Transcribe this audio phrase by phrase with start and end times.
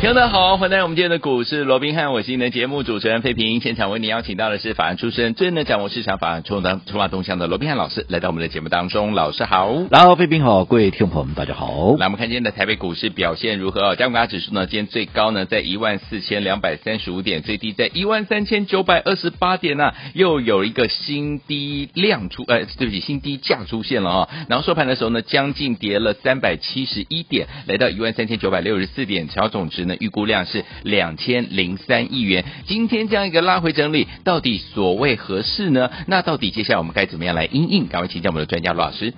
[0.00, 3.60] 听众好，欢迎来到我们今天的股市罗宾汉，我是您的节目主持人费平。
[3.60, 9.14] 现场为您邀请到的是法案出身、最能掌握市场法案冲当筹码动向的罗宾汉老师，来到我们的节目当中。
[9.14, 11.96] 老师好，然后费平好，各位听众朋友们大家好。
[11.96, 13.96] 来，我们看今天的台北股市表现如何？
[13.96, 24.28] 加权指数呢，今天最高呢在一万四千两百三十五点，最低在一万三千九百二十八点呢、啊，又有一个新低量出，呃，对不起，新低价出现了啊。
[24.50, 29.96] 然后收盘的时候呢，将近跌了三百七十一点，来到一万三千九百六十四点，成交总值呢。
[30.00, 32.44] 预估量是两千零三亿元。
[32.66, 35.90] 今天这样一个拉回整理，到底所谓合适呢？
[36.06, 37.86] 那到底接下来我们该怎么样来应应？
[37.86, 39.14] 赶快请教我们的专家罗老师。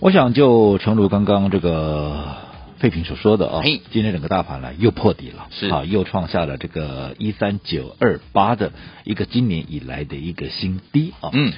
[0.00, 2.36] 我想就诚如刚刚这个
[2.78, 8.72] 废品所说的啊，嘿今天整个大盘呢又破底了，是啊，又创下了这个一三九二八的
[9.04, 11.30] 一个今年以来的一个新低啊。
[11.32, 11.52] 嗯。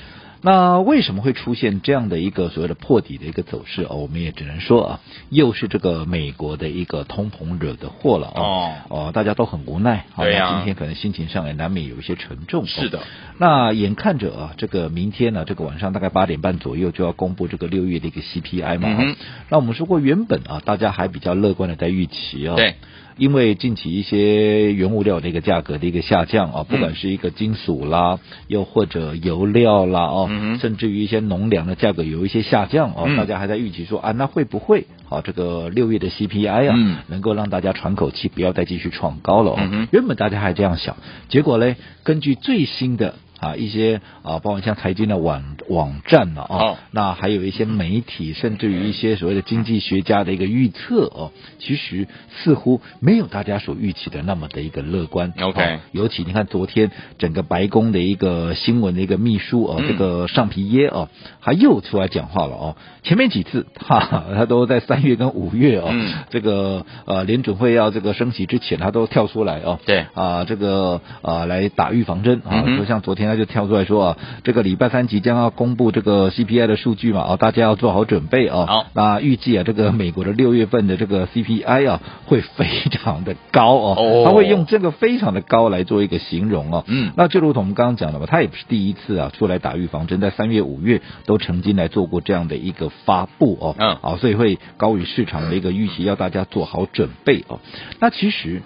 [0.46, 3.96] 那为什么会出现这样的一个所谓的破底的一个走势哦？
[3.96, 10.04] 我们也只能说啊，又是这个美国的一个通膨惹的祸了哦哦，大家都很无奈。
[10.14, 10.56] 对呀、啊。
[10.56, 12.66] 今天可能心情上也难免有一些沉重。
[12.66, 13.00] 是的。
[13.38, 18.88] 那眼看着啊，这个明天呢，这个晚上大概八点半左右就要公布这个六月的一个 CPI 嘛。
[19.00, 19.16] 嗯。
[19.48, 22.54] 那我们说过，原本啊，大家还比较乐观的在预期啊。
[22.54, 22.74] 对。
[23.16, 30.28] 因为近期一些原物料的一个价格的一个下降啊，不管是一个金属啦，又或者油料啦哦，
[30.60, 36.76] 甚至于一些农粮的价格有一些下降哦，大家还在预期说啊，那会不会好这个六月的 CPI 啊，
[37.08, 39.86] 能够让大家喘口气，不要再继续创高了哦。
[39.92, 40.96] 原本大家还这样想，
[41.28, 43.14] 结果嘞，根据最新的。
[43.44, 55.34] 啊，一些啊，包括像财经的网网站了啊，哦、那还有一些媒体，甚至于一些所谓的经济学家的一个预测哦，其实似乎没有大家所预期的那么的一个乐观。
[55.38, 61.10] OK，、哦、尤其你看昨天整个白宫的一个新闻的一个秘书哦，这个尚皮耶哦，
[61.42, 62.76] 他又出来讲话了哦。
[63.02, 69.78] 前面几次哈，他都在三月跟五月哦，嗯、这个呃联准会要这个升息之前，他都跳出来哦。
[69.84, 73.33] 对啊，这个啊来打预防针啊，就像昨天。
[73.34, 78.66] 他就跳出来说啊，这个礼拜三即将要公布这个 CPI 的数据嘛，啊，大家要做好准备啊。
[78.66, 86.84] 好，那预计啊，这个美国的六月份的这个 CPI 啊，会非常的高哦，他会用这个非常的高来做一个形容哦。
[86.86, 93.74] 嗯，那就如同我们刚刚讲的嘛，他也不是第一次啊，出来打预防针，在三月、五月都曾经来做过这样的一个发布哦。
[93.78, 97.60] 嗯，啊，所以会高于市场的一个预期，要大家做好准备哦。
[98.00, 98.62] 那其实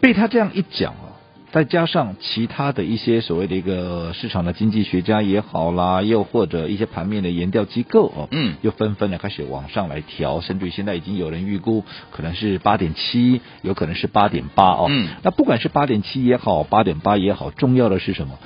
[0.00, 1.13] 被他这样一讲啊。
[1.54, 18.36] 再加上其他的一些所谓的一个市场的经济学家也好啦，又或者一些盘面的研调机构哦，嗯，又纷纷的开始往上来调，甚至于现在已经有人预估可能是八点七，有可能是八点八哦，嗯，那不管是八点七也好，八点八也好，重要的是什么？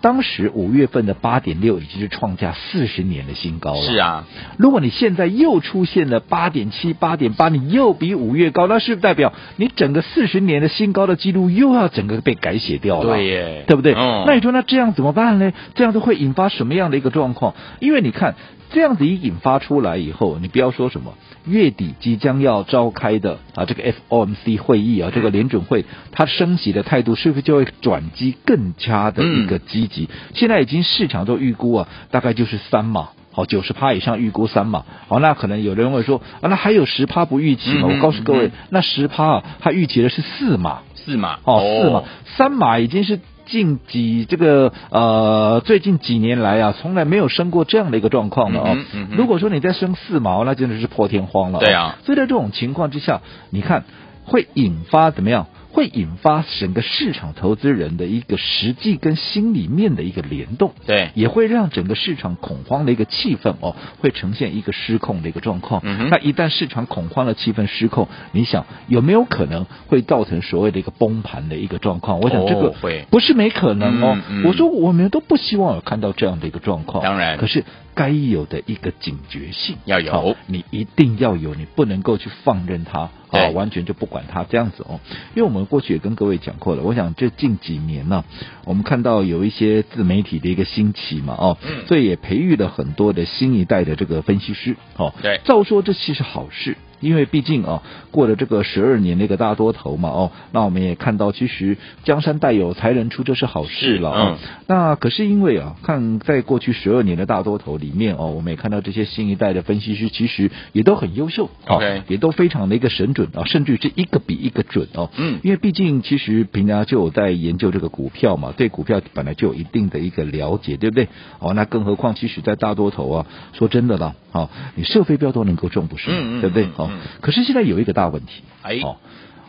[0.00, 3.82] 当时五月份的八点六已经是创下四十年的新高了。
[3.82, 4.24] 是啊，
[4.56, 13.14] 如果你现在又出现了八点七、八点八，你又比五月高，那是不是代表你整个四十年的新高的记录又要整个被改写掉了？
[13.14, 13.94] 对耶，对不对？
[13.94, 14.24] 嗯。
[14.26, 15.52] 那你说那这样怎么办呢？
[15.74, 17.54] 这样子会引发什么样的一个状况？
[17.80, 18.36] 因为你看
[18.70, 21.14] 这样子一引发出来以后，你不要说什么。
[21.46, 30.04] 月底即将要召开的啊，这个 FOMC 会议啊，这个联准会它升息的态度是不是就会转机更加的一个积极？
[30.04, 37.88] 嗯、现在已经市场都预估啊，大概就是三码，好九十趴以上预估三码，好那可能有人会说啊，那还有十趴不预期吗？
[37.90, 42.02] 我告诉各位，那十趴啊，它预期的是四码，四码哦，四码，
[42.36, 43.20] 三码已经是。
[43.48, 48.66] 近几这个呃，最近几年来啊，从来没有升过这样的一个状况了哦。
[48.68, 51.58] 嗯嗯、如果说你再升四毛，那真的是破天荒了。
[51.58, 53.20] 对啊，所以在这种情况之下，
[53.50, 53.84] 你看
[54.24, 55.46] 会引发怎么样？
[55.70, 65.82] 会引发整个市场投资人的一个实际跟心里面的一个联动，对，也会让整个市场恐慌的一个气氛哦，会呈现一个失控的一个状况。
[65.84, 72.20] 嗯哼，那一旦市场恐慌的气氛失控，你想有没有可能会造成所谓的一个崩盘的一个状况？
[72.20, 74.18] 我想这个会不是没可能哦。
[74.28, 77.64] 嗯嗯、我说我们都不希望有看到这样的一个状况，当然，可是。
[77.98, 79.76] 该有的一个警觉性。
[79.86, 83.40] 要有，你一定要有，你不能够去放任它对。
[83.40, 85.00] 啊，完全就不管它这样子哦。
[85.34, 88.24] 因为我们过去也跟各位讲过了，我想这近几年呢、啊，
[88.66, 96.76] 我们看到有一些自媒体的一个兴起嘛，哦，嗯、所以也培育了很多的新一代的这个分析师，哦，对，照说这其实好事。
[97.00, 104.36] 因为毕竟啊，过了这个十二年那个大多头嘛，哦，那我们也看到，其实江山代有才人出，这是好事了啊。
[104.42, 115.10] 嗯、那可是因为啊，看在过去十二年的大多头里面哦，我们也看到这些新一代的分析师其实也都很优秀，OK，也都非常的一个神准啊，甚至于是一个比一个准哦。
[115.16, 121.08] 嗯，因为毕竟其实平常就有在研究这个股票嘛，对股票本来就有一定的一个了解，对不对？
[121.38, 126.10] 哦，那更何况其实在大多头啊，说真的啦，哦，你射飞镖都能够中，不是？
[126.10, 126.68] 嗯嗯，对不对？
[126.88, 128.96] 好，可是现在有一个大问题，哎，哦，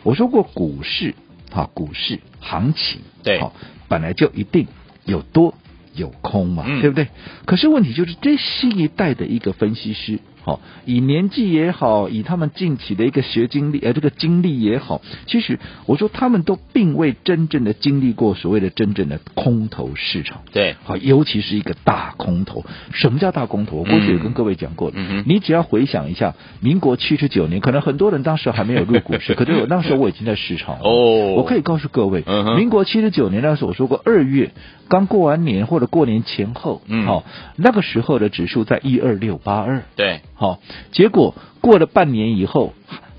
[0.02, 1.14] 我说过股市，
[1.50, 3.54] 哈，股市行情，对，好，
[3.88, 4.66] 本来就一定
[5.04, 5.54] 有多
[5.94, 7.08] 有空嘛，嗯、对不对？
[7.46, 10.18] 可是问题就是这新一代的一个分析师。
[10.42, 20.42] 好，以年纪也好，以他们近期的一个学经历，呃，这个经历也好，其实我说他们都并未真正的经历过所谓的真正的空头市场。
[20.52, 22.64] 对，好，尤其是一个大空头。
[22.92, 23.78] 什么叫大空头？
[23.78, 30.78] 我过去也跟各位讲过，嗯，你只要回想一下，民国七十九年，可能很多人当时还没有入股市，可是我那时候我已经在市场。
[30.82, 34.52] 哦，我可以告诉各位，嗯，民国七十九年那时候我说过，二月
[34.88, 37.24] 刚过完年或者过年前后，嗯，好，
[37.56, 39.82] 那个时候的指数在一二六八二。
[39.96, 40.20] 对。
[40.40, 40.58] 好，
[40.90, 42.72] 结果过了半年以后，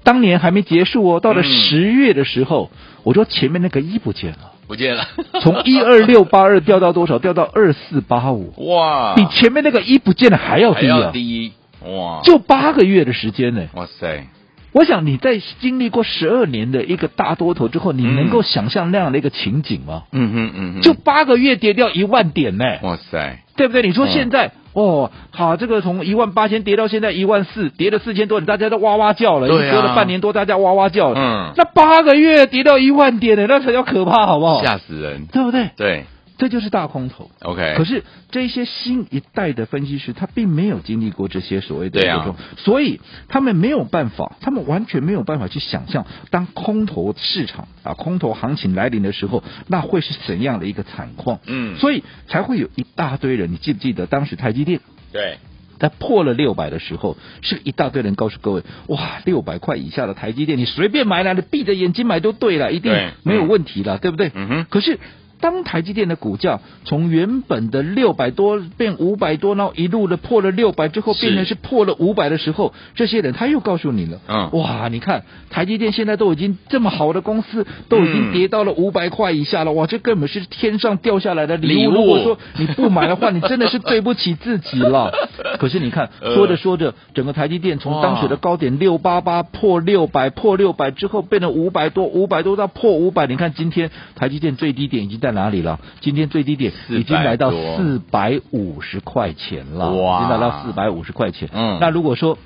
[0.03, 5.05] 当年还没结束哦，到了十月的时候，嗯、我说前面那个一不见了，不见了，
[5.39, 7.19] 从一二六八二 掉到多少？
[7.19, 11.53] 掉到二四八五，哇，比前面那个一不见了还要低啊，还要低，
[11.85, 14.25] 哇，就八个月的时间呢，哇塞。
[14.73, 20.03] 我想你在经历过十二年的一个大多头之后，你能够想象那样的一个情景吗？
[20.13, 22.65] 嗯嗯嗯，就八个月跌掉一万点呢！
[22.81, 23.83] 哇塞，对不对？
[23.83, 29.47] 你说现在、嗯、哦，好，这个从一万八千跌到现在一万四，跌了四千多点，大家都哇哇叫了。
[29.47, 31.19] 对啊，隔了半年多，大家哇哇叫了。
[31.19, 34.63] 嗯，那八个月跌到一万点呢，那才叫可怕，好不好？
[34.63, 35.69] 吓死人，对不对？
[35.77, 36.05] 对。
[36.41, 37.75] 这就是大空头，OK。
[37.77, 51.37] 可是这些新一代的分析师，他并没有经历过这些所谓的这种，所以他们没有办法，他们完全没有办法去想象，当空头市场啊，空头行情来临的时候，那会是怎样的一个惨况？
[51.45, 54.79] 嗯，所以才会有一大堆人，你记不记得当时台积电？
[55.13, 55.37] 对，
[55.77, 62.91] 在破了六百的时候，是一大堆人告诉各位，哇，六百块以下的台积电，你随便买了，你闭着眼睛买都对了，一定
[63.21, 64.31] 没有问题了，对，对不对？
[64.33, 64.65] 嗯哼。
[64.67, 64.97] 可是。
[65.41, 81.91] 当台积电的股价从原本的六百多变五百多，然后一路的破了六百之后，变成是破了五百的时候，这些人他又告诉你了，嗯，哇，你看台积电现在都已经这么好的公司，都已经跌到了五百块以下了，哇，这根本是天上掉下来的礼物。
[81.91, 85.11] 如果说你不买的话，你真的是对不起自己了。
[85.57, 95.30] 可是你看，说着说着，整个台积电从当时的高点六八八破六百，破六百之后变成五百多，五百多到破五百，你看今天台积电最低点已经在。
[95.31, 95.79] 哪里了？
[95.99, 101.49] 今天最低点已经来到四百五十块钱了，哇，已经来到四百五十块钱。
[101.53, 102.37] 嗯，那如果说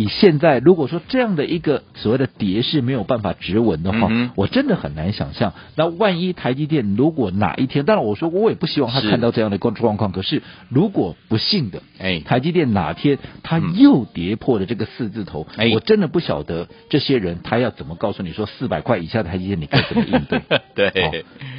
[0.00, 5.52] 以现在，如果说这样的一个所谓的跌势没有办法止稳的话，嗯、我真的很难想象。
[5.76, 10.10] 那万一台积电如果哪一天，当然我说，我也不希望他看到这样的状状况。
[10.10, 20.40] 可是如果不幸的，哎，台积电哪天他又跌破了这个四字头，哎，我真的不晓得这些人他要怎么告诉你说四百块以下的台积电你该怎么应对？
[20.74, 21.10] 对、哦，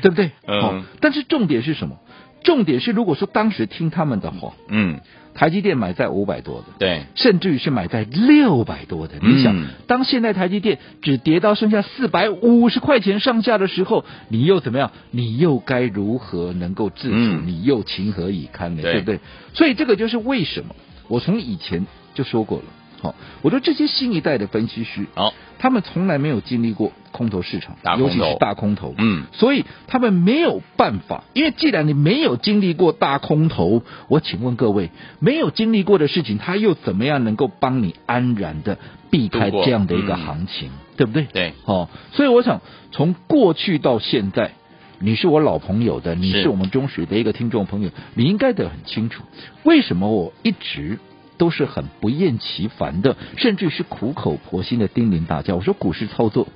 [0.02, 0.32] 对不对？
[0.48, 0.84] 嗯、哦。
[1.00, 1.98] 但是重点是什么？
[2.44, 5.00] 重点是如果说当时听他们的话，嗯。
[5.34, 9.14] 台积电买在五百多的，对，甚至于是买在六百多的。
[9.22, 14.92] 你想，当现在台积电只跌到剩下四百五十块钱上下的时候，你又怎么样？
[15.10, 17.16] 你又该如何能够自处？
[17.46, 18.82] 你又情何以堪呢？
[18.82, 19.22] 对不对？
[19.54, 20.76] 所以这个就是为什么
[21.08, 22.66] 我从以前就说过了。
[23.02, 38.78] 好，我说这些新一代的分析师，好，他们从来没有经历过空头市场，尤其是大空头，嗯，所以他们没有办法，因为既然你没有经历过大空头，我请问各位，没有经历过的事情，他又怎么样能够帮你安然的
[39.10, 41.24] 避开这样的一个行情，对不对？
[41.24, 44.52] 对，好，所以我想从过去到现在，
[45.00, 49.24] 你是我老朋友的，你是我们中水的一个听众朋友，你应该得很清楚，
[49.64, 51.00] 为什么我一直。
[51.42, 55.56] 都是很不厌其烦的，甚至是苦口婆心的叮咛大家。
[55.56, 56.48] 我说股市操作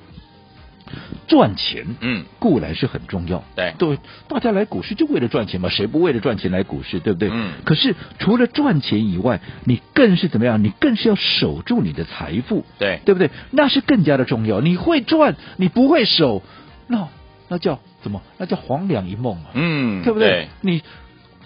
[1.27, 7.29] 赚钱，嗯，固然是很重要，对对，大家来股市就为了赚钱嘛，谁不为了赚钱来股市，对不对？
[7.33, 7.53] 嗯。
[7.63, 10.63] 可是除了赚钱以外，你更是怎么样？
[10.63, 13.31] 你更是要守住你的财富，对对不对？
[13.49, 14.61] 那是更加的重要。
[14.61, 16.43] 你会赚，你不会守，
[16.85, 17.07] 那
[17.47, 18.21] 那叫怎么？
[18.37, 20.29] 那叫黄粱一梦啊，嗯，对不对？
[20.29, 20.83] 对你。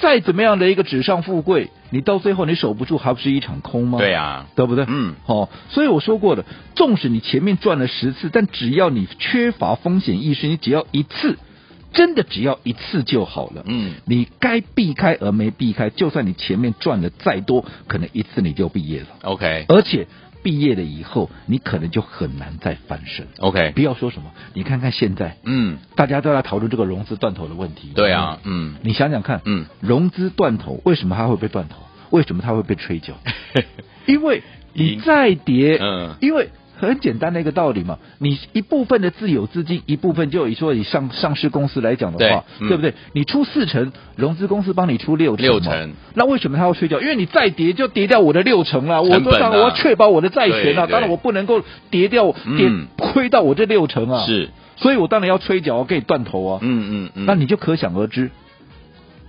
[0.02, 3.98] 再怎么样的一个纸上富贵，你到最后你守不住，还不是一场空吗？
[3.98, 4.86] 对呀、啊，对不对？
[4.88, 11.38] 嗯，好、哦，所以我说过的，纵使你前面赚了十次，但只要你缺乏风险意识，你只要一次，
[11.94, 13.64] 真的只要一次就好了。
[13.66, 19.08] 嗯，你该避开而没避开，就算你前面赚的再多，可能一次你就毕业了。
[19.24, 20.08] OK，而且
[20.44, 23.28] 毕业了以后，你可能就很难再翻身。
[23.40, 27.92] OK，不要说什么，你看看现在，嗯，大家都在讨论这个融资断头的问题。
[27.96, 31.78] 对啊，嗯，你想想看，嗯，融资断头为什么它会被断头？
[32.10, 33.14] 为什么它会被吹走？
[34.06, 34.44] 因为
[34.74, 36.50] 你再跌，嗯，因为。
[36.80, 42.94] 很简单的一个道理嘛，你一部分的自有资金，一部分就以说以上上市公司来讲的话，对，不对？
[43.14, 47.02] 你出四成，融资公司帮你出六成，六成，那为什么他要睡觉？
[47.02, 58.32] 因为你再跌就跌掉我的六成了，啊、我当然我要确保我的债权啊，当然我不能够跌掉跌亏到我这六成啊，是，所以我当然要催缴，我给你断头啊，嗯嗯嗯，那你就可想而知，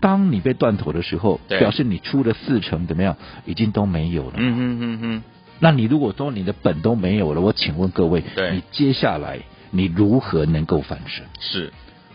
[0.00, 5.23] 当你被断头的时候，表示你出的四成怎么样，已经都没有了，嗯嗯嗯嗯。
[5.61, 9.40] 那你如果说你的本都没有了，我请问各位，对你接下来
[9.71, 11.25] 你如何能够翻身？
[11.38, 11.73] 是，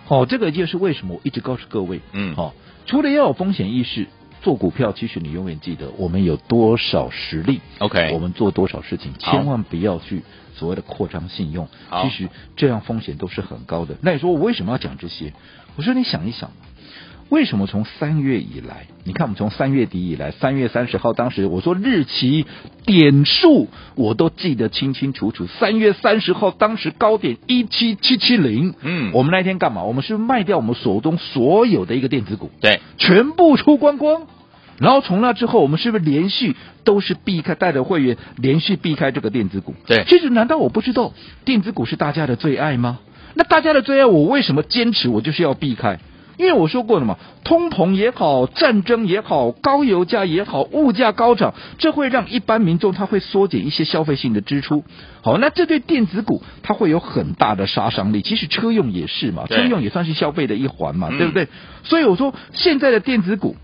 [0.08, 2.54] 哦，这个就是为什么我一直告诉各位，嗯，好、哦，
[2.88, 4.08] 除了要有风险意识，
[4.42, 10.24] 做股票其实你永远记得我们有多少实力，OK，我们做多少事情，千万不要去
[10.56, 11.68] 所谓的扩张信用，
[12.02, 13.96] 其实这样风险都是很高的。
[14.02, 15.34] 那你说我为什么要讲这些？
[15.78, 16.52] 我说你想一想。
[17.30, 22.46] 为什么从三月以来，你看我们从三月底以来，三月三十号当时我说日期
[22.86, 25.48] 点数我都记得清清楚楚。
[25.48, 29.84] 三月三十号当时高点一七七七零，嗯，我们那天干嘛？
[29.84, 34.28] 我们是卖掉我们手中所有的一个电子股，对，全部出光光。
[34.78, 39.74] 然后从那之后，我们是不是连续都是避开带着会员连续避开这个电子股？
[39.88, 41.14] 对，其实难道我不知道
[41.44, 43.00] 电子股是大家的最爱吗？
[43.34, 46.00] 那大家的最爱，我为什么坚持我就是要避开？
[46.38, 54.84] 因为我说过了嘛，通膨也好，战争也好，高油价也好，物价高涨，这会让一般民众他会缩减一些消费性的支出。
[55.22, 58.22] 好，那这对电子股它会有很大的杀伤力。
[58.22, 61.48] 其实车用也是嘛，车用也算是消费的一环嘛，对不对？
[61.84, 63.56] 所以我说现在的电子股。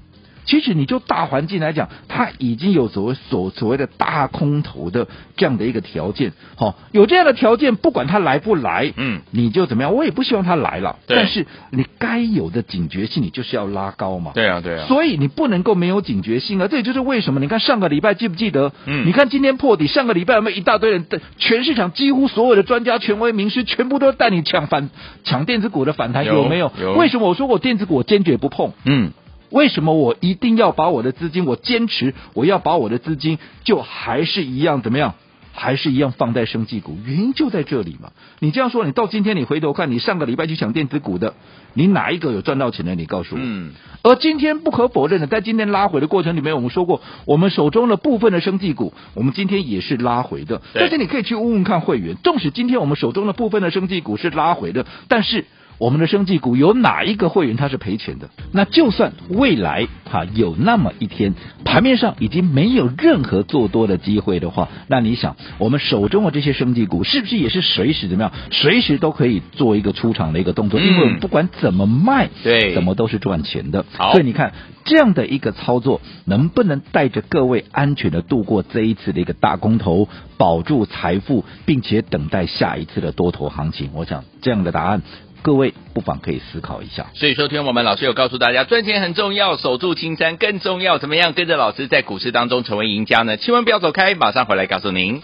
[0.46, 5.08] 其实你就大环境来讲，它已经有所谓所所谓的大空头的
[5.38, 9.94] 这样的一个条件，好，有这样的条件，不管它来不来，嗯，你就怎么样？
[9.94, 14.32] 我也不希望它来了，但是你该有的警觉性，你就是要拉高嘛。
[14.34, 14.88] 对啊，对啊。
[14.88, 16.68] 所以你不能够没有警觉性啊！
[16.68, 18.74] 这也就是为什么你看上个礼拜记不记得？
[18.86, 21.06] 嗯，你看今天破底，上个礼拜有没有一大堆人？
[21.38, 24.90] 全市场几乎所有的专家、权威、名师，全部都带你抢反
[25.24, 26.72] 抢电子股的反弹，有，有没有？
[26.82, 26.94] 有。
[26.94, 28.74] 为什么我说我电子股我坚决不碰？
[28.86, 29.12] 嗯。
[29.52, 31.46] 为什么我一定要把我的资金？
[31.46, 35.14] 我坚持我要把我的资金，就还是一样怎么样？
[35.54, 36.98] 还是一样放在生技股？
[37.06, 38.14] 原因就在这里嘛。
[38.40, 41.34] 你这样说，你到今天你回头看，你上个礼拜去抢电子股的，
[41.74, 42.96] 你哪一个有赚到钱的？
[42.96, 43.42] 你告诉我。
[43.44, 43.74] 嗯。
[44.02, 50.62] 而今天不可否认的，在今天拉回的过程里面，我们说过，我们手中的部分的生技股，我们今天也是拉回的。
[50.74, 55.46] 但是你可以去问问看会员，纵使今天我们手中的部分的生技股是拉回的，但是。
[55.82, 58.30] 我们的生技股有哪一个会员他是赔钱的？
[58.54, 61.34] 那就算未来哈有那么一天，
[61.66, 68.32] 盘面上已经没有任何做多的机会的话，那你想，我们手中的这些生技股是不是也是随时怎么样？
[68.52, 73.84] 随时都可以做一个出场的一个动作，因为我们不管怎么卖，对，怎么都是赚钱的。
[73.98, 74.54] 好，所以你看
[74.86, 80.08] 这样的一个操作，能不能带着各位安全的度过这一次的一个大空头，
[80.38, 83.90] 保住财富，并且等待下一次的多头行情？
[83.96, 85.02] 我想这样的答案。
[85.42, 87.08] 各位不妨可以思考一下。
[87.14, 90.98] 所以说，听我们老师有告诉大家，赚钱很重要，守住青山更重要。
[90.98, 93.38] 怎么样跟着老师在股市当中成为赢家呢？
[93.38, 95.22] 千万不要走开，马上回来告诉您。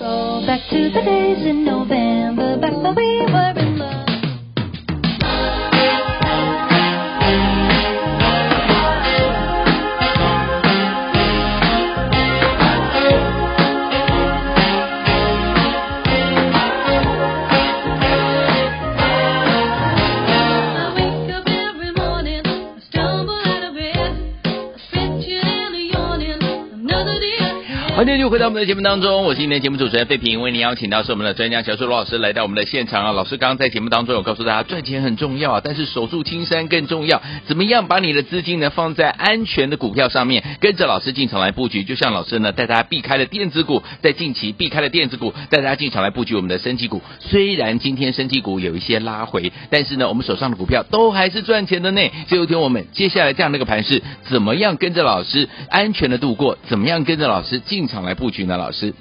[28.27, 33.11] 续回到我们的节目当中，我是今天节目主持人费平，为您邀请到是我们的专家小树罗老师来到我们的现场啊。
[33.13, 37.21] 老师刚刚在节目当中有告诉大家，赚钱很重要啊，但是守住青山更重要。
[37.45, 41.85] 怎么样把你的资金呢放在安全的股票上面，跟着老师进场来布局？
[41.85, 47.01] 就像老师呢带大家避开了电子股，在近期避开了电子股，带大家进场来布局我们的升级股。
[47.21, 52.01] 虽然今天升级股有一些拉回，但是呢，我们手上的股票都还是赚钱的呢。
[52.27, 56.57] 就听我们接下来这样的一个盘势，怎么样跟着老师安全的度过？
[56.67, 58.57] 怎么样跟着老师进场来布局呢？
[58.57, 58.95] 老师，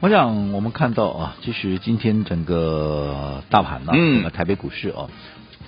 [0.00, 5.06] 我想我们看到啊，其实今天整个大盘呢、啊，整个台北股市啊，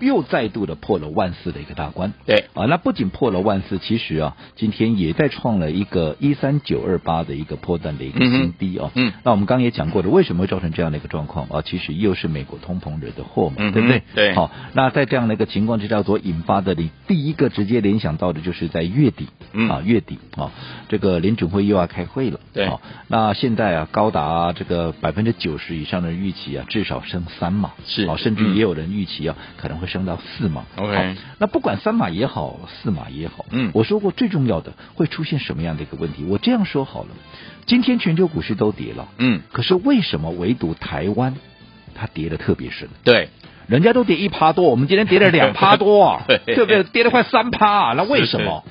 [0.00, 2.12] 又再度的破了万四的一个大关。
[2.26, 8.90] 对啊，那不仅破了万四，其实啊，今天也在创了一个一三九二八的一个破段的一个新低哦。
[8.94, 11.62] 嗯，那我们刚刚也讲过的，为什么会造成这样的一个状况啊？
[11.62, 14.02] 其实又是美国通膨惹的祸嘛，嗯、对不对？
[14.14, 14.34] 对。
[14.34, 20.50] 好，那在这样的一个情况之下所引发的，你第一个直接联想到的就是在月底，嗯啊，月底啊，
[20.88, 22.40] 这个联准会又要开会了。
[22.52, 22.66] 对。
[22.66, 30.64] 好，那现在啊，高达、啊、这个百分之九十以上的预期啊，至少升三嘛，是啊，甚至也有人预期啊，嗯、可能会升到四码。
[30.76, 31.17] OK。
[31.38, 36.25] 那不管三码也好，四码也好，嗯，我说过最重要的会出现什么样的一个问题？
[36.25, 37.09] 我这样说好了，
[37.67, 41.37] 今天全球股市都跌了，嗯，可是为什么唯独台湾
[41.95, 42.88] 它跌的特别深？
[43.05, 43.29] 对，
[43.67, 46.83] 人家都跌一趴多，我们今天跌了两趴多啊， 对，对不对？
[46.85, 48.64] 跌了快三趴，那为什么？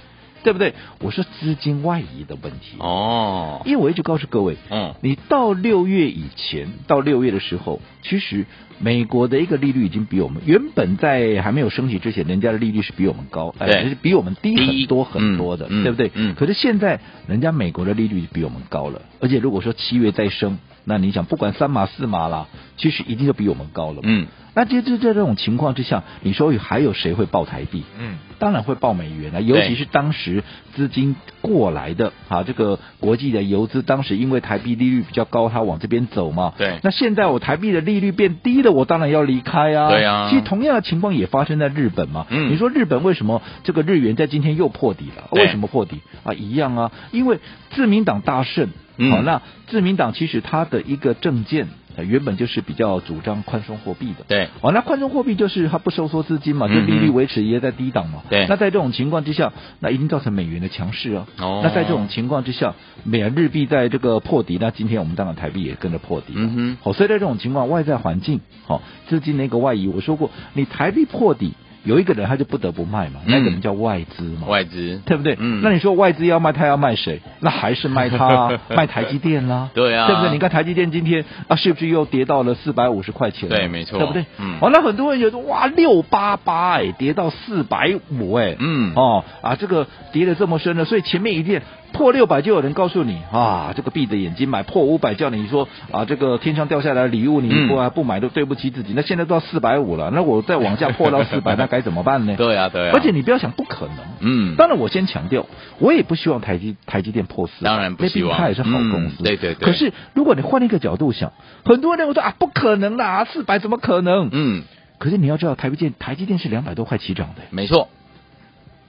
[0.43, 0.73] 对不对？
[0.99, 8.45] 我说资金外移的问题哦，因为我一直告诉各位，嗯，你到六月以前，到六月的时候，其实
[8.79, 16.11] 美国的一个利率已经比我们原本在还没有升息之前，人家的利率是比我们高，哎，呃、是比我们低很多很多的，嗯、对不对？
[16.13, 16.35] 嗯。
[16.35, 22.47] 可是现在人家美国的利率比我们高了，而且如果说七月再升，那你想不管三码四码啦，
[22.83, 24.27] 其实一定就比我们高了，嗯。
[24.55, 27.83] 那就在这种情况之下，你说还有谁会抱台币？
[27.97, 30.43] 嗯，当然会抱美元啊，尤其是当时
[30.75, 36.53] 资金过来的啊，这个国际的游资，当时因为台币利率比较高，它往这边走嘛。
[36.57, 36.77] 对。
[36.83, 39.89] 那现在我台币的利率变低了，我当然要离开啊。
[39.89, 40.27] 对啊。
[40.29, 42.27] 其实同样的情况也发生在日本嘛。
[42.29, 42.51] 嗯。
[42.51, 45.29] 你说日本为什么这个日元在今天又破底了？
[45.31, 46.33] 为什么破底啊？
[46.33, 47.39] 一样啊，因为
[47.71, 48.69] 自民党大胜。
[48.97, 49.09] 嗯。
[49.09, 51.69] 好，那自民党其实他的一个政见。
[51.97, 58.47] 原本就是比较主张宽松货币的，对，哦，那宽松货币就是它不收缩资金嘛，就利率维持也在低档嘛，对。
[58.47, 61.27] 那在这种情况之下，那一定造成美元的强势啊。
[61.39, 61.61] 哦。
[61.63, 62.73] 那在这种情况之下，
[63.03, 66.33] 美元日币在这个破底，那今天我们当然台币也跟着破底。
[66.35, 66.77] 嗯哼。
[66.81, 71.53] 好，所以在这种情况，外在环境，好，资金的一个外移，我说过，你台币破底。
[71.83, 75.35] 有一个人他就不得不卖嘛，嗯、那个人叫外资嘛，外资对不对？
[75.39, 77.21] 嗯，那你说外资要卖，他要卖谁？
[77.41, 80.31] 那还是卖他、啊， 卖台积电啦，对啊，对不对？
[80.31, 83.49] 你看台积电今天啊，是不是又跌到了四百五十块钱？
[83.49, 84.25] 对，没错，对不对？
[84.39, 91.61] 嗯，哦，那很多人觉得哇，六八八哎，跌到四百五哎，嗯，哦啊，这个跌的这么深了，所以前面一定。
[91.93, 98.93] 破六百就有人告诉你啊，这个闭着眼睛买；破五百叫你说啊，这个天上掉下来的礼物你不、嗯、不买都对不起自己。
[98.95, 102.35] 那现在都要四百五了，那我再往下破到 四百，那该怎么办呢？
[102.35, 102.91] 对啊，对啊。
[102.93, 104.55] 而且你不要想不可能，嗯。
[104.57, 105.45] 当然我先强调，
[105.79, 109.17] 我也不希望台积台积电破四，当然不希望，它也是好公司。
[109.19, 109.65] 嗯、对对对。
[109.65, 111.31] 可是如果你换一个角度想，
[111.63, 114.29] 很多人会说啊，不可能啦，四百怎么可能？
[114.31, 114.63] 嗯。
[114.99, 117.89] 可是你要知道，台积电台积电是两百多块起涨的，没错。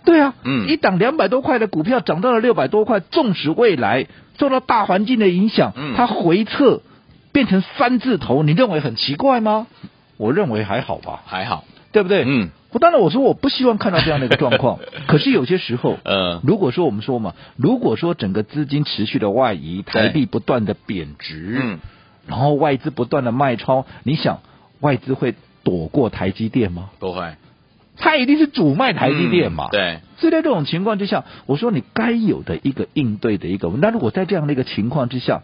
[0.04, 4.06] 对啊，嗯，一档两百多块的股票涨到了六百多块，纵使未来
[4.38, 6.82] 受到大环境的影响，嗯，它回撤
[7.32, 9.66] 变成三字头，你认为很奇怪吗？
[10.16, 12.24] 我认为还好吧，还好，对不对？
[12.26, 21.78] 嗯，我当然我说我不希望看到这样的一个状况， 可是有些时候，呃，如果说我们说嘛，如果说整个资金持续的外移，台币不断的贬值，嗯，
[22.26, 24.40] 然后外资不断的卖超，你想
[24.80, 26.90] 外资会躲过台积电吗？
[26.98, 27.22] 不会。
[27.96, 29.70] 他一定是主卖台积电嘛、嗯？
[29.70, 35.42] 对，所以在这种情况之下，我说你该有的一个应对的一个，那如果在这样的一个情况之下，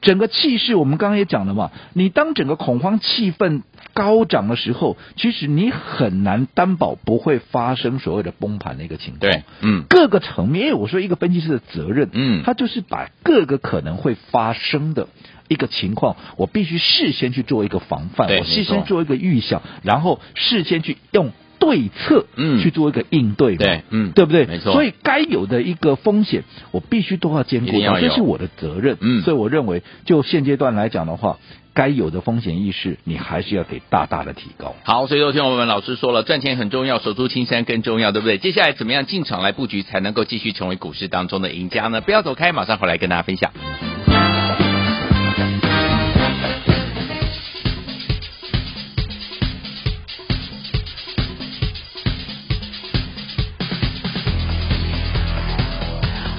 [0.00, 9.30] 整个气势我们刚刚也讲了嘛，你当整个恐慌气氛高涨的时候，其实你很难担保不会发生所谓的崩盘的一个情况。
[9.30, 15.08] 对，嗯，各个层面，因为我说一个分析师的责任，嗯，他就是把各个可能会发生的
[15.48, 21.30] 一个情况，我必须事先去做一个防范，我事先做一个预想，然后事先去用。
[21.60, 24.46] 对策，嗯，去做一个应对，对，嗯，对不对？
[24.46, 24.72] 没错。
[24.72, 26.42] 所以该有的一个风险，
[26.72, 28.96] 我必须都要兼顾到，这是我的责任。
[29.00, 31.38] 嗯，所以我认为，就现阶段来讲的话，
[31.74, 34.74] 该有的风险意识，你还是要得大大的提高。
[34.84, 38.38] 好，所以昨天我们老师说了，赚钱很重要，守住青山更重要，对不对？
[38.38, 42.00] 接下来怎么样进场来布局，才能够继续成为股市当中的赢家呢？
[42.00, 43.52] 不要走开，马上回来跟大家分享。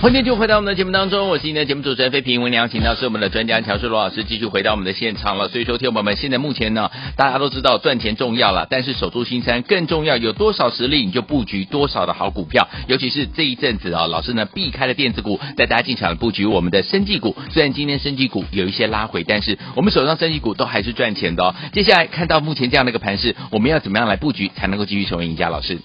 [0.01, 2.41] 欢迎就回到我们的节目当中，我是今天的节目主持人飞平。
[2.41, 5.47] 我们邀请到是我们的专家乔世罗老师，继续回到我们的现场了。
[5.47, 10.17] 所以说，听友们，现在目前呢，大家都知道赚钱重要了，但是守住新山更重要。
[10.17, 12.67] 有多少实力，你就布局多少的好股票。
[12.87, 17.35] 尤其是这一阵子啊，老师呢避开了电子股，带大家进场布局我们的生技股。
[17.51, 21.53] 虽然今天生技股有一些拉回，但是我们手上生技股都还是赚钱的哦。
[21.73, 25.49] 接下来看到目前这样的一个盘势，我们要怎么样来布局，才能够继续成为赢家？
[25.49, 25.77] 老师。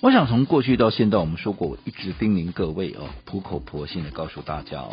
[0.00, 4.92] 我想从过去到现在，我们说过，我一直叮咛各位哦，苦口婆心的告诉大家哦，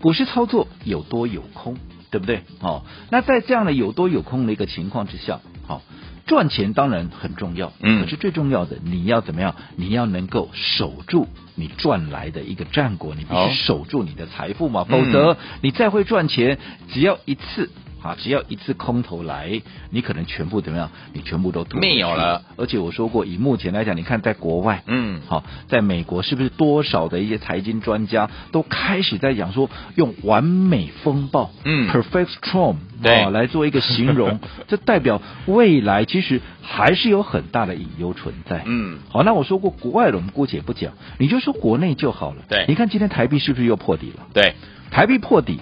[0.00, 1.76] 股市操作有多有空，
[2.10, 2.42] 对不对？
[2.60, 5.80] 哦，那在这样的有多有空的一个情况之下，好、哦，
[6.26, 9.54] 赚钱当然很重要，嗯，可是最重要的你要怎么样？
[9.76, 17.70] 你要能够守住你赚来的一个战果，你必须守住你的财富嘛，否则你再会赚钱，只要一次。
[18.02, 20.90] 啊，只要一次空头来，你可能全部怎么样？
[21.12, 22.42] 你全部都没有了。
[22.56, 38.62] 而且我说过，以目前来讲，你看在国外，嗯，好，在美国是不是多少的一些财经专家都开始在讲说，用完美风暴，嗯，perfect storm，对，啊，来做一个形容， 这代表未来其实还是有很大的隐忧存在。
[38.66, 42.42] 嗯，好，那我说过，国外的我们姑且不讲，你就说国内就好了。
[42.48, 44.26] 对，你看今天台币是不是又破底了？
[44.34, 44.54] 对，
[44.90, 45.60] 台币破底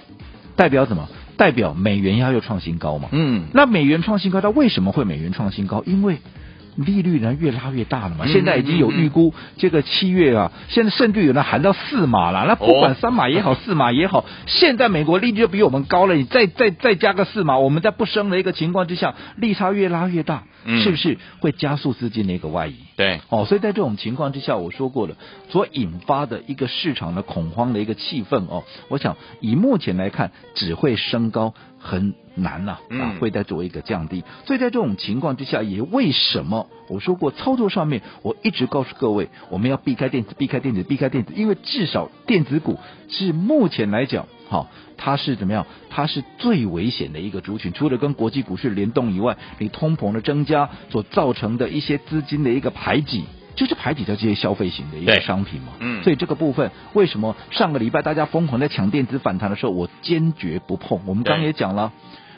[0.57, 1.09] 代表什么？
[1.40, 3.09] 代表美元要又创新高嘛？
[3.12, 5.83] 嗯，那美元创新高，它为什么会美元创新高？
[5.87, 6.18] 因为
[6.84, 8.26] 利率呢越拉越大了嘛。
[8.26, 12.44] 现在已经有预估，这个七月啊，现在甚至有人喊到四码了。
[12.46, 16.14] 那不管三码也好，四码也好， 现在美国利率就比我们高了。
[16.14, 20.44] 你再再再加个四码，我们在不升的一个情况之下，利差越拉越大，
[20.82, 22.74] 是不是会加速资金的一个外移？
[22.96, 25.14] 对，哦，所以在这种情况之下，我说过了，
[25.48, 34.22] 所引发的一个市场的恐慌的一个气氛哦，我想以目前来看，只会升高，很难呐啊，啊，会再做一个降低。
[34.46, 45.66] 所以在这种情况之下，也为什么我说过操作上面，我一直告诉各位，我们要避开电子，避开电子，避开电子，因为至少电子股是目前来讲，好，它是怎么样？
[45.88, 55.72] 它是最危险的一个族群，除了跟国际股市联动以外，你通膨的增加所造成的一些资金的一个排挤，就是排挤掉这些消费型的一个商品嘛。
[55.80, 61.00] 嗯，所以这个部分为什么上个礼拜大家疯狂在抢电子反弹的时候，我坚决不碰。
[61.06, 61.92] 我们刚刚也讲了，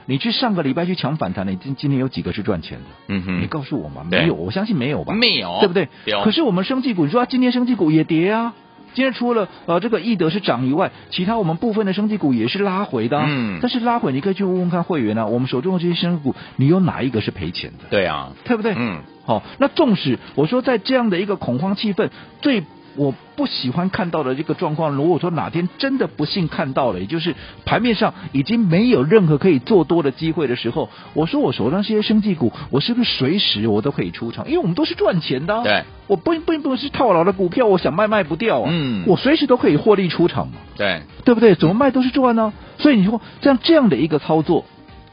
[0.07, 2.85] 你去上个礼拜去抢反弹的，你今今天有几个是赚钱的？
[3.09, 4.05] 嗯哼，你告诉我嘛？
[4.11, 5.15] 没有，我相信没有吧？
[5.15, 5.89] 没有，对不对？
[6.07, 6.23] 有。
[6.23, 8.55] 可是我们生技股，你说啊，今天生技股也跌啊。
[8.95, 13.27] 今天除了呃这个易德是涨以外，其他我们部分的生技股也是拉回的，啊。
[13.29, 17.85] 嗯，但是拉回你可以去问问看会员啊，我们手中的这些生技股，你有哪一个是赔钱的？
[17.91, 18.75] 对啊，对不对？
[18.77, 22.65] 嗯，好，哦，那纵使我说在这样的一个恐慌气氛最。
[22.97, 34.47] 我不喜欢看到的这个状况，如果说哪天真的不幸看到了，也就是盘面上已经没有任何可以做多的机会的时候，我说我手上这些生技股，我是不是随时我都可以出场？
[34.47, 41.55] 因为我们都是赚钱的，啊，对，我不并不是套牢的股票，我想卖卖不掉啊，嗯，我随时都可以获利出场嘛，对，对不对？
[41.55, 44.65] 怎么卖都是赚呢，啊，所以你说像这样的一个操作。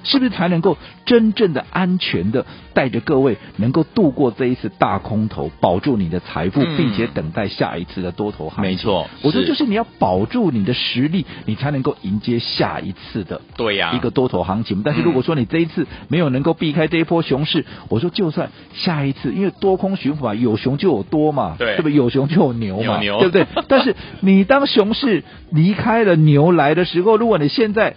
[0.04, 8.72] 是不是才能够真正的安全的带着各位能够度过这一次大空头，保住你的财富，并且等待下一次的多头行情？
[8.72, 14.82] 没错，我说就是你要保住你的实力，你才能够迎接下一次的对呀一个多头行情。
[14.84, 21.94] 但是如果说你这一次没有能够避开这一波熊市，我说就算下一次，因为多空循环，有熊就有多嘛，对，对不对？
[21.94, 23.46] 有熊就有牛嘛，对不对？
[23.68, 27.96] 但是你当熊市离开了牛来的时候，如果你现在。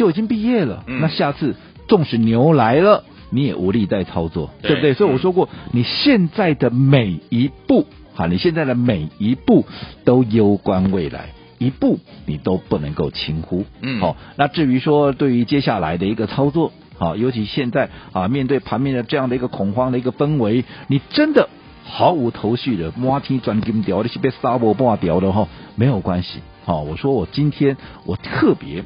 [0.00, 1.54] 就已经毕业了，嗯、那下次
[1.86, 4.94] 纵使牛来了，你也无力再操作，对，对不对？
[4.94, 7.84] 所以我说过，嗯、你现在的每一步，
[8.14, 9.66] 哈，你现在的每一步
[10.06, 13.66] 都攸关未来，一步你都不能够轻忽。
[13.82, 21.50] 嗯，好，那至于说对于接下来的一个操作，好，尤其现在啊，面对盘面的这样的一个恐慌的一个氛围，你真的
[21.84, 26.38] 毫无头绪的摸天钻金条，你是被沙波挂掉的哈，没有关系。
[26.64, 28.82] 好，我说我今天我特别。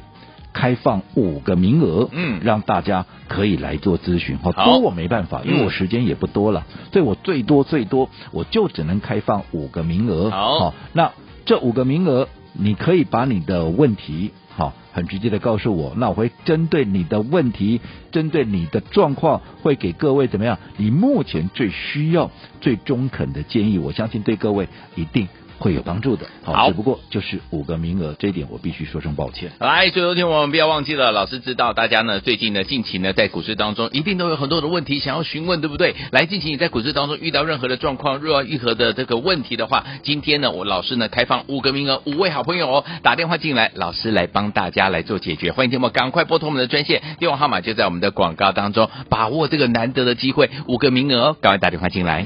[0.55, 4.37] 开放五个名额，嗯，让大家可以来做咨询。
[4.37, 10.31] 好，多我没办法，因为我时间也不多了，所以我最多最多我就只能开放五个名额。
[10.31, 11.11] 好，那
[11.45, 17.81] 这五个名额，你可以把你的问题，好，很直接的告诉我，那我会针对你的问题，
[18.13, 20.57] 针对你的状况，会给各位怎么样？
[20.77, 25.27] 你目前最需要、最中肯的建议，我相信对各位一定。
[25.57, 29.51] 会有帮助的，好，只不过就是五个名额，这一点我必须说声抱歉。
[29.59, 35.95] 来，所有听我们不要忘记了，老师知道大家呢最近呢近期呢在股市当中一定都有很多的问题想要询问，对不对？
[36.11, 45.51] 来，近期你在股市当中遇到任何的状况，若要遇何的这个问题的话，今天呢我老师呢开放五个名额，五位好朋友哦打电话进来，老师来帮大家来做解决。
[45.51, 52.25] 欢迎听我赶快拨通我们的专线，电话号码就在我们的广告当中，把握这个难得的机会，五个名额哦，赶快打电话进来。